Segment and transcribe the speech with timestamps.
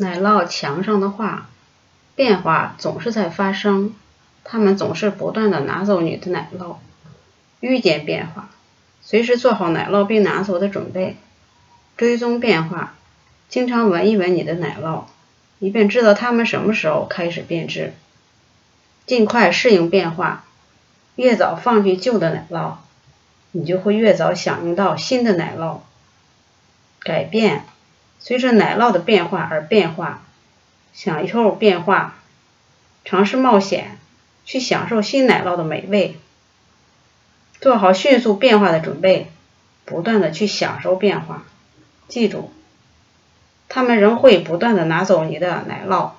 [0.00, 1.48] 奶酪墙上的画，
[2.14, 3.92] 变化总是在发生，
[4.44, 6.76] 他们总是不断的拿走你的奶酪。
[7.58, 8.48] 预见变化，
[9.02, 11.16] 随时做好奶酪被拿走的准备。
[11.96, 12.94] 追踪变化，
[13.48, 15.06] 经常闻一闻你的奶酪，
[15.58, 17.92] 以便知道它们什么时候开始变质。
[19.04, 20.44] 尽快适应变化，
[21.16, 22.74] 越早放弃旧的奶酪，
[23.50, 25.78] 你就会越早享用到新的奶酪。
[27.00, 27.64] 改变。
[28.20, 30.22] 随着奶酪的变化而变化，
[30.92, 32.16] 享受变化，
[33.04, 33.98] 尝试冒险，
[34.44, 36.16] 去享受新奶酪的美味，
[37.60, 39.30] 做好迅速变化的准备，
[39.84, 41.44] 不断的去享受变化。
[42.08, 42.50] 记住，
[43.68, 46.06] 他们仍会不断的拿走你的奶酪。